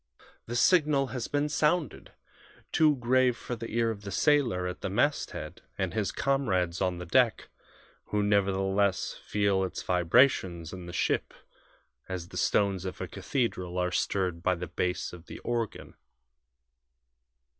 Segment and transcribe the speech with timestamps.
[0.47, 2.11] The signal has been sounded
[2.71, 6.97] too grave for the ear of the sailor at the masthead and his comrades on
[6.97, 7.49] the deck
[8.05, 11.35] who nevertheless feel its vibrations in the ship
[12.09, 15.93] as the stones of a cathedral are stirred by the bass of the organ.